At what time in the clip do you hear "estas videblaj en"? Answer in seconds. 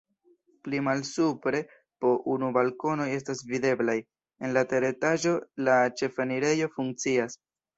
3.17-4.57